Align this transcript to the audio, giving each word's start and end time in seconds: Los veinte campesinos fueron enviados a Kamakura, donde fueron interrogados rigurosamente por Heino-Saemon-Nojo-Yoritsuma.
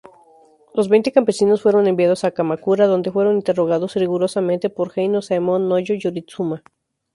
Los 0.73 0.89
veinte 0.89 1.11
campesinos 1.11 1.61
fueron 1.61 1.85
enviados 1.85 2.23
a 2.23 2.31
Kamakura, 2.31 2.87
donde 2.87 3.11
fueron 3.11 3.35
interrogados 3.35 3.93
rigurosamente 3.93 4.71
por 4.71 4.91
Heino-Saemon-Nojo-Yoritsuma. 4.95 6.63